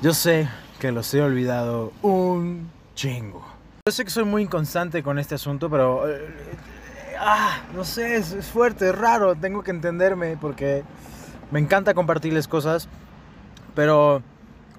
Yo 0.00 0.14
sé 0.14 0.48
que 0.78 0.92
los 0.92 1.12
he 1.12 1.20
olvidado 1.20 1.92
un 2.02 2.70
chingo. 2.94 3.44
Yo 3.84 3.92
sé 3.92 4.04
que 4.04 4.10
soy 4.10 4.24
muy 4.24 4.42
inconstante 4.42 5.02
con 5.02 5.18
este 5.18 5.34
asunto, 5.34 5.68
pero... 5.68 6.08
eh, 6.08 6.24
ah, 7.18 7.62
no 7.74 7.84
sé, 7.84 8.14
es, 8.14 8.30
es 8.30 8.46
fuerte, 8.46 8.90
es 8.90 8.94
raro. 8.94 9.34
Tengo 9.34 9.64
que 9.64 9.72
entenderme 9.72 10.36
porque 10.36 10.84
me 11.50 11.58
encanta 11.58 11.94
compartirles 11.94 12.46
cosas, 12.46 12.88
pero 13.74 14.22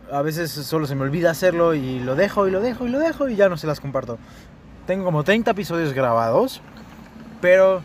a 0.09 0.21
veces 0.21 0.51
solo 0.51 0.87
se 0.87 0.95
me 0.95 1.01
olvida 1.01 1.31
hacerlo 1.31 1.73
y 1.73 1.99
lo 1.99 2.15
dejo 2.15 2.47
y 2.47 2.51
lo 2.51 2.61
dejo 2.61 2.85
y 2.85 2.89
lo 2.89 2.99
dejo 2.99 3.27
y 3.27 3.35
ya 3.35 3.49
no 3.49 3.57
se 3.57 3.67
las 3.67 3.81
comparto. 3.81 4.17
Tengo 4.87 5.03
como 5.03 5.25
30 5.25 5.51
episodios 5.51 5.91
grabados, 5.91 6.61
pero 7.41 7.81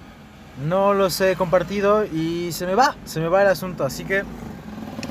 no 0.64 0.95
los 0.95 1.21
he 1.21 1.35
compartido 1.35 2.05
y 2.05 2.53
se 2.53 2.64
me 2.64 2.77
va, 2.77 2.95
se 3.05 3.19
me 3.19 3.27
va 3.27 3.43
el 3.43 3.48
asunto. 3.48 3.85
Así 3.85 4.05
que 4.05 4.23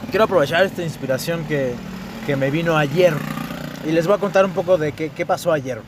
quiero 0.10 0.24
aprovechar 0.24 0.66
esta 0.66 0.84
inspiración 0.84 1.44
que, 1.46 1.76
que 2.26 2.36
me 2.38 2.50
vino 2.50 2.78
ayer 2.78 3.14
y 3.86 3.92
les 3.92 4.08
voy 4.08 4.16
a 4.16 4.20
contar 4.20 4.46
un 4.46 4.52
poco 4.52 4.78
de 4.78 4.94
qué, 4.94 5.26
pasó 5.26 5.52
ayer. 5.52 5.82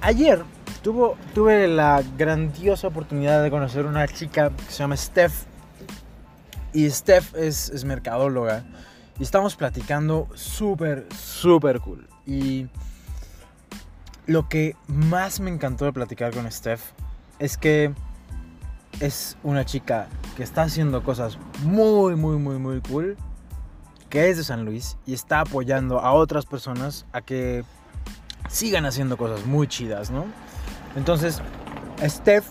Ayer 0.00 0.42
tuvo, 0.82 1.16
tuve 1.34 1.68
la 1.68 2.02
grandiosa 2.16 2.88
oportunidad 2.88 3.42
de 3.42 3.50
conocer 3.50 3.86
una 3.86 4.08
chica 4.08 4.50
que 4.50 4.72
se 4.72 4.78
llama 4.78 4.96
Steph. 4.96 5.44
Y 6.72 6.90
Steph 6.90 7.34
es, 7.36 7.70
es 7.70 7.84
mercadóloga. 7.84 8.64
Y 9.18 9.22
estamos 9.22 9.54
platicando 9.54 10.28
súper, 10.34 11.06
súper 11.16 11.80
cool. 11.80 12.08
Y 12.26 12.66
lo 14.26 14.48
que 14.48 14.74
más 14.88 15.38
me 15.38 15.50
encantó 15.50 15.84
de 15.84 15.92
platicar 15.92 16.32
con 16.32 16.50
Steph 16.50 16.82
es 17.38 17.56
que 17.56 17.94
es 19.00 19.36
una 19.42 19.64
chica 19.64 20.08
que 20.36 20.42
está 20.42 20.62
haciendo 20.62 21.02
cosas 21.02 21.38
muy, 21.62 22.16
muy, 22.16 22.36
muy, 22.38 22.58
muy 22.58 22.80
cool. 22.80 23.16
Que 24.08 24.30
es 24.30 24.36
de 24.36 24.44
San 24.44 24.64
Luis 24.64 24.96
y 25.04 25.14
está 25.14 25.40
apoyando 25.40 25.98
a 26.00 26.12
otras 26.12 26.46
personas 26.46 27.06
a 27.12 27.22
que 27.22 27.64
sigan 28.48 28.86
haciendo 28.86 29.16
cosas 29.16 29.44
muy 29.46 29.66
chidas, 29.66 30.10
¿no? 30.10 30.24
Entonces, 30.94 31.42
Steph 32.00 32.46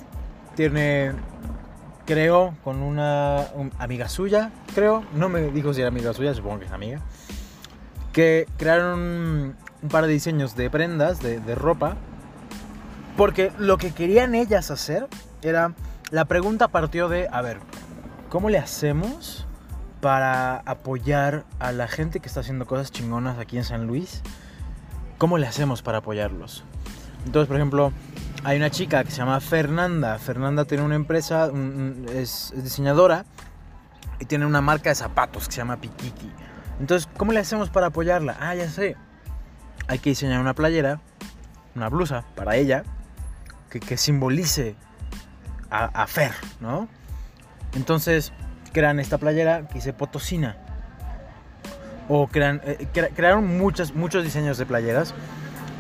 tiene, 0.56 1.14
creo, 2.06 2.56
con 2.64 2.84
una 2.84 3.48
un- 3.56 3.72
amiga 3.80 4.10
suya, 4.10 4.52
creo, 4.76 5.04
no 5.16 5.30
me 5.30 5.44
dijo 5.52 5.74
si 5.74 5.80
era 5.80 5.88
amiga 5.88 6.14
suya, 6.14 6.34
supongo 6.34 6.60
que 6.60 6.66
es 6.66 6.72
amiga, 6.74 7.00
que 8.12 8.48
crearon 8.58 9.00
un, 9.00 9.56
un 9.82 9.90
par 9.90 10.06
de 10.06 10.12
diseños 10.12 10.56
de 10.58 10.70
prendas, 10.70 11.22
de, 11.22 11.40
de 11.40 11.56
ropa, 11.56 11.96
porque 13.16 13.52
lo 13.58 13.78
que 13.78 13.92
querían 13.94 14.36
ellas 14.36 14.72
hacer 14.72 15.08
era, 15.42 15.74
la 16.16 16.24
pregunta 16.24 16.70
partió 16.70 17.10
de, 17.10 17.28
a 17.30 17.42
ver, 17.42 17.60
¿cómo 18.30 18.50
le 18.50 18.58
hacemos 18.58 19.46
para 20.00 20.60
apoyar 20.60 21.44
a 21.60 21.74
la 21.74 21.90
gente 21.90 22.22
que 22.22 22.30
está 22.30 22.40
haciendo 22.40 22.66
cosas 22.66 22.90
chingonas 22.90 23.38
aquí 23.38 23.58
en 23.58 23.66
San 23.66 23.86
Luis? 23.86 24.22
¿Cómo 25.18 25.38
le 25.38 25.46
hacemos 25.46 25.82
para 25.82 25.98
apoyarlos? 25.98 26.64
Entonces, 27.26 27.50
por 27.50 27.58
ejemplo, 27.58 27.92
hay 28.46 28.56
una 28.56 28.70
chica 28.70 29.04
que 29.04 29.12
se 29.12 29.18
llama 29.18 29.42
Fernanda. 29.42 30.18
Fernanda 30.18 30.64
tiene 30.64 30.86
una 30.86 30.96
empresa, 30.96 31.52
es, 32.14 32.54
es 32.56 32.64
diseñadora 32.64 33.26
y 34.18 34.24
tiene 34.24 34.46
una 34.46 34.62
marca 34.62 34.92
de 34.92 34.96
zapatos 34.96 35.48
que 35.48 35.56
se 35.56 35.58
llama 35.58 35.82
Pikiki. 35.82 36.32
Entonces, 36.80 37.10
¿cómo 37.18 37.34
le 37.34 37.42
hacemos 37.42 37.70
para 37.70 37.88
apoyarla? 37.88 38.38
Ah, 38.40 38.56
ya 38.56 38.70
sé. 38.70 38.96
Hay 39.90 40.00
que 40.00 40.12
diseñar 40.12 40.40
una 40.40 40.54
playera, 40.54 41.02
una 41.76 41.90
blusa 41.90 42.24
para 42.36 42.56
ella, 42.56 42.86
que, 43.70 43.82
que 43.82 43.98
simbolice 43.98 44.78
a, 45.84 46.08
Fer, 46.08 46.32
¿no? 46.62 46.88
Entonces, 47.76 48.32
crean 48.72 49.00
esta 49.00 49.18
playera 49.18 49.68
que 49.68 49.76
dice 49.76 49.92
Potosina. 49.94 50.58
O 52.08 52.28
crean, 52.28 52.62
eh, 52.66 52.88
cre- 52.94 53.12
crearon 53.16 53.58
muchas, 53.58 53.94
muchos 53.94 54.24
diseños 54.24 54.58
de 54.58 54.66
playeras 54.66 55.14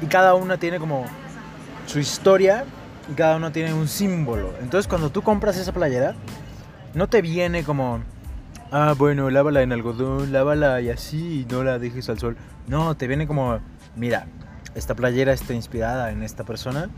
y 0.01 0.07
cada 0.07 0.33
una 0.33 0.57
tiene 0.57 0.79
como 0.79 1.05
su 1.85 1.99
historia 1.99 2.65
y 3.09 3.13
cada 3.13 3.35
uno 3.37 3.51
tiene 3.51 3.73
un 3.73 3.87
símbolo. 3.87 4.53
Entonces 4.61 4.87
cuando 4.87 5.11
tú 5.11 5.21
compras 5.21 5.55
esa 5.57 5.71
playera, 5.71 6.15
no 6.95 7.07
te 7.07 7.21
viene 7.21 7.63
como, 7.63 7.99
ah, 8.71 8.95
bueno, 8.97 9.29
lávala 9.29 9.61
en 9.61 9.71
algodón, 9.71 10.31
lávala 10.31 10.81
y 10.81 10.89
así 10.89 11.41
y 11.41 11.45
no 11.45 11.63
la 11.63 11.77
dejes 11.77 12.09
al 12.09 12.17
sol. 12.17 12.37
No, 12.67 12.95
te 12.97 13.05
viene 13.07 13.27
como, 13.27 13.59
mira, 13.95 14.25
esta 14.73 14.95
playera 14.95 15.31
está 15.31 15.53
inspirada 15.53 16.09
en 16.11 16.23
esta 16.23 16.43
persona. 16.43 16.89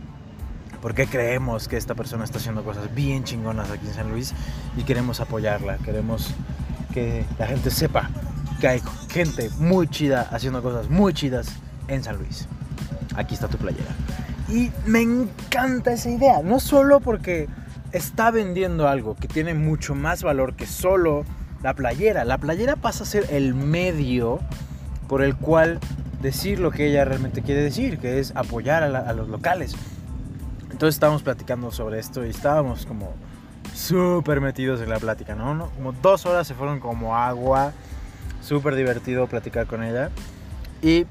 Porque 0.82 1.08
creemos 1.08 1.68
que 1.68 1.78
esta 1.78 1.96
persona 1.96 2.24
está 2.24 2.38
haciendo 2.38 2.64
cosas 2.64 2.94
bien 2.94 3.24
chingonas 3.24 3.72
aquí 3.72 3.88
en 3.88 3.94
San 3.94 4.12
Luis 4.12 4.34
y 4.78 4.84
queremos 4.84 5.20
apoyarla, 5.20 5.78
queremos 5.78 6.34
que 6.94 7.26
la 7.40 7.48
gente 7.48 7.72
sepa 7.72 8.10
que 8.60 8.68
hay 8.68 8.82
gente 9.10 9.50
muy 9.60 9.88
chida 9.88 10.28
haciendo 10.32 10.62
cosas 10.62 10.90
muy 10.90 11.14
chidas 11.14 11.48
en 11.88 12.04
San 12.04 12.18
Luis. 12.18 12.48
Aquí 13.16 13.34
está 13.34 13.48
tu 13.48 13.58
playera. 13.58 13.90
Y 14.50 14.72
me 14.86 15.02
encanta 15.02 15.92
esa 15.94 16.10
idea, 16.10 16.42
no 16.42 16.60
solo 16.60 17.00
porque 17.00 17.48
está 17.92 18.32
vendiendo 18.32 18.88
algo 18.88 19.16
que 19.16 19.28
tiene 19.28 19.54
mucho 19.54 19.96
más 19.96 20.24
valor 20.24 20.56
que 20.56 20.66
solo 20.66 21.26
la 21.64 21.74
playera. 21.74 22.26
La 22.26 22.38
playera 22.38 22.76
pasa 22.76 23.04
a 23.04 23.08
ser 23.08 23.28
el 23.32 23.54
medio 23.56 24.40
por 25.08 25.22
el 25.22 25.36
cual 25.36 25.80
decir 26.22 26.60
lo 26.60 26.72
que 26.72 26.88
ella 26.88 27.06
realmente 27.06 27.42
quiere 27.42 27.62
decir, 27.62 28.00
que 28.00 28.20
es 28.20 28.34
apoyar 28.36 28.84
a, 28.84 29.00
a 29.00 29.14
los 29.14 29.30
locales. 29.30 29.76
Entonces 30.78 30.98
estábamos 30.98 31.24
platicando 31.24 31.72
sobre 31.72 31.98
esto 31.98 32.24
y 32.24 32.30
estábamos 32.30 32.86
como 32.86 33.16
súper 33.74 34.42
metidos 34.42 34.80
en 34.80 34.90
la 34.90 35.00
plática, 35.00 35.34
¿no? 35.34 35.72
Como 35.72 35.92
dos 35.92 36.28
horas 36.28 36.46
se 36.46 36.54
fueron 36.54 36.80
como 36.80 37.18
agua, 37.18 37.74
súper 38.44 38.76
divertido 38.76 39.26
platicar 39.26 39.66
con 39.66 39.84
ella. 39.84 40.12
Y 40.84 41.08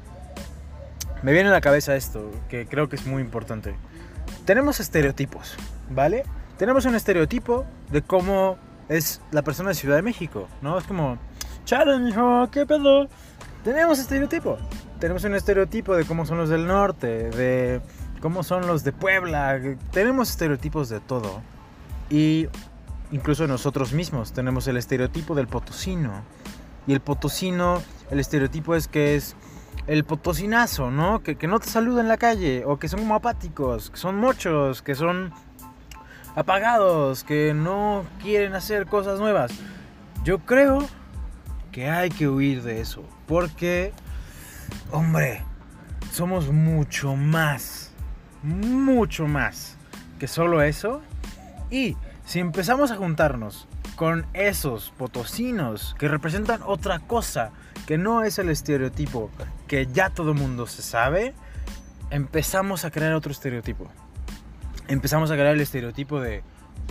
me 1.24 1.32
viene 1.32 1.48
a 1.48 1.52
la 1.52 1.60
cabeza 1.60 1.96
esto, 1.96 2.30
que 2.48 2.68
creo 2.68 2.88
que 2.88 2.94
es 2.94 3.06
muy 3.08 3.20
importante. 3.20 3.74
Tenemos 4.44 4.78
estereotipos, 4.78 5.56
¿vale? 5.90 6.22
Tenemos 6.58 6.84
un 6.84 6.94
estereotipo 6.94 7.66
de 7.90 8.02
cómo 8.02 8.58
es 8.88 9.20
la 9.32 9.42
persona 9.42 9.70
de 9.70 9.74
Ciudad 9.74 9.96
de 9.96 10.02
México, 10.02 10.46
¿no? 10.62 10.78
Es 10.78 10.84
como, 10.84 11.18
mijo, 12.02 12.48
¿qué 12.52 12.66
pedo? 12.66 13.08
Tenemos 13.64 13.98
estereotipo. 13.98 14.58
Tenemos 15.00 15.24
un 15.24 15.34
estereotipo 15.34 15.96
de 15.96 16.04
cómo 16.04 16.24
son 16.24 16.38
los 16.38 16.50
del 16.50 16.68
norte, 16.68 17.30
de 17.30 17.80
cómo 18.26 18.42
son 18.42 18.66
los 18.66 18.82
de 18.82 18.90
Puebla. 18.90 19.60
Tenemos 19.92 20.30
estereotipos 20.30 20.88
de 20.88 20.98
todo. 20.98 21.42
Y 22.10 22.48
incluso 23.12 23.46
nosotros 23.46 23.92
mismos 23.92 24.32
tenemos 24.32 24.66
el 24.66 24.76
estereotipo 24.76 25.36
del 25.36 25.46
potosino. 25.46 26.22
Y 26.88 26.92
el 26.92 26.98
potosino, 26.98 27.80
el 28.10 28.18
estereotipo 28.18 28.74
es 28.74 28.88
que 28.88 29.14
es 29.14 29.36
el 29.86 30.02
potosinazo, 30.02 30.90
¿no? 30.90 31.22
Que, 31.22 31.36
que 31.36 31.46
no 31.46 31.60
te 31.60 31.68
saluda 31.68 32.00
en 32.00 32.08
la 32.08 32.16
calle, 32.16 32.64
o 32.66 32.80
que 32.80 32.88
son 32.88 32.98
como 32.98 33.14
apáticos, 33.14 33.90
que 33.90 33.96
son 33.96 34.18
mochos, 34.18 34.82
que 34.82 34.96
son 34.96 35.32
apagados, 36.34 37.22
que 37.22 37.54
no 37.54 38.04
quieren 38.20 38.56
hacer 38.56 38.86
cosas 38.86 39.20
nuevas. 39.20 39.52
Yo 40.24 40.40
creo 40.40 40.84
que 41.70 41.88
hay 41.88 42.10
que 42.10 42.26
huir 42.26 42.64
de 42.64 42.80
eso, 42.80 43.04
porque, 43.28 43.92
hombre, 44.90 45.44
somos 46.10 46.50
mucho 46.50 47.14
más, 47.14 47.92
mucho 48.46 49.26
más 49.26 49.76
que 50.18 50.28
solo 50.28 50.62
eso. 50.62 51.02
Y 51.70 51.96
si 52.24 52.38
empezamos 52.38 52.90
a 52.90 52.96
juntarnos 52.96 53.68
con 53.96 54.26
esos 54.34 54.92
potosinos 54.96 55.96
que 55.98 56.08
representan 56.08 56.60
otra 56.64 57.00
cosa, 57.00 57.50
que 57.86 57.98
no 57.98 58.22
es 58.22 58.38
el 58.38 58.48
estereotipo 58.50 59.30
que 59.66 59.86
ya 59.86 60.10
todo 60.10 60.34
mundo 60.34 60.66
se 60.66 60.82
sabe, 60.82 61.34
empezamos 62.10 62.84
a 62.84 62.90
crear 62.90 63.14
otro 63.14 63.32
estereotipo. 63.32 63.88
Empezamos 64.88 65.30
a 65.30 65.34
crear 65.34 65.54
el 65.54 65.60
estereotipo 65.60 66.20
de, 66.20 66.42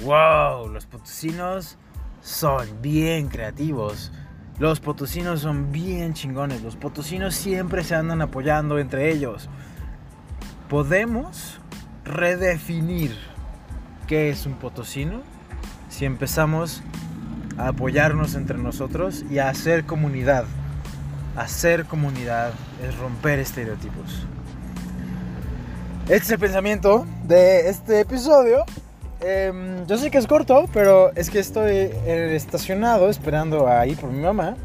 wow, 0.04 0.68
los 0.68 0.86
potosinos 0.86 1.78
son 2.22 2.82
bien 2.82 3.30
creativos. 3.30 4.12
Los 4.60 4.80
potosinos 4.80 5.42
son 5.42 5.72
bien 5.72 6.14
chingones. 6.14 6.62
Los 6.62 6.76
potosinos 6.76 7.36
siempre 7.36 7.84
se 7.84 7.96
andan 7.96 8.22
apoyando 8.22 8.80
entre 8.80 9.12
ellos. 9.12 9.50
Podemos 10.70 11.60
redefinir 12.04 13.16
qué 14.08 14.30
es 14.30 14.46
un 14.46 14.54
potosino 14.54 15.22
si 15.90 16.06
empezamos 16.06 16.82
a 17.58 17.70
apoyarnos 17.70 18.36
entre 18.36 18.58
nosotros 18.58 19.24
y 19.30 19.38
a 19.38 19.50
hacer 19.50 19.86
comunidad. 19.86 20.46
Hacer 21.36 21.86
comunidad 21.86 22.52
es 22.84 22.98
romper 22.98 23.40
estereotipos. 23.40 24.26
Este 26.06 26.16
es 26.16 26.32
el 26.32 26.40
pensamiento 26.40 27.06
de 27.24 27.70
este 27.70 28.00
episodio. 28.00 28.66
Em, 29.22 29.86
yo 29.86 29.98
sé 29.98 30.12
que 30.12 30.18
es 30.18 30.28
corto, 30.28 30.66
pero 30.74 31.12
es 31.16 31.30
que 31.30 31.40
estoy 31.40 31.74
eh, 31.74 32.36
estacionado 32.36 33.10
esperando 33.10 33.68
ahí 33.68 33.96
por 33.96 34.12
mi 34.12 34.22
mamá. 34.22 34.56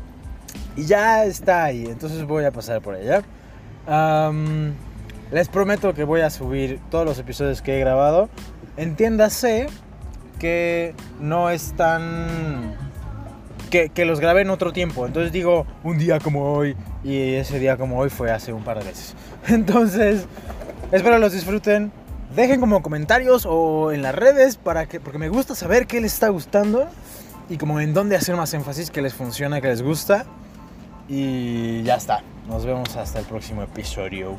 Y 0.77 0.85
ya 0.87 1.25
está 1.25 1.65
ahí, 1.65 1.85
entonces 1.87 2.25
voy 2.25 2.45
a 2.45 2.51
pasar 2.51 2.81
por 2.81 2.95
ella. 2.95 3.23
Am, 3.87 4.75
les 5.33 5.49
prometo 5.49 5.95
que 5.95 6.05
voy 6.05 6.23
a 6.23 6.31
subir 6.31 6.81
todos 6.91 7.05
los 7.05 7.19
episodios 7.19 7.63
que 7.63 7.77
he 7.77 7.81
grabado. 7.81 8.29
Entiéndase 8.77 9.69
que 10.39 10.95
no 11.21 11.51
están... 11.51 12.77
Que, 13.71 13.91
que 13.91 14.05
los 14.05 14.19
grabé 14.19 14.41
en 14.41 14.51
otro 14.51 14.73
tiempo. 14.73 15.07
Entonces 15.07 15.31
digo, 15.31 15.67
un 15.85 15.99
día 15.99 16.19
como 16.19 16.53
hoy. 16.53 16.77
Y 17.05 17.35
ese 17.35 17.61
día 17.61 17.77
como 17.77 17.99
hoy 17.99 18.11
fue 18.11 18.33
hace 18.33 18.53
un 18.53 18.65
par 18.65 18.81
de 18.81 18.85
meses. 18.85 19.15
Entonces, 19.49 20.27
espero 20.91 21.19
los 21.19 21.33
disfruten. 21.33 21.93
Dejen 22.35 22.61
como 22.61 22.83
comentarios 22.83 23.47
o 23.49 23.93
en 23.93 24.03
las 24.03 24.15
redes 24.15 24.57
para 24.57 24.87
que, 24.87 25.01
porque 25.01 25.19
me 25.19 25.29
gusta 25.29 25.55
saber 25.55 25.87
qué 25.87 26.01
les 26.01 26.15
está 26.15 26.29
gustando 26.29 26.89
y 27.49 27.59
como 27.59 27.81
en 27.81 27.93
dónde 27.93 28.15
hacer 28.15 28.37
más 28.37 28.55
énfasis, 28.55 28.91
que 28.91 29.03
les 29.03 29.15
funciona, 29.15 29.61
que 29.61 29.69
les 29.69 29.83
gusta. 29.83 30.27
Y 31.09 31.83
ya 31.83 31.97
está. 31.97 32.23
Nos 32.49 32.65
vemos 32.65 32.97
hasta 32.97 33.19
el 33.19 33.25
próximo 33.25 33.63
episodio. 33.63 34.37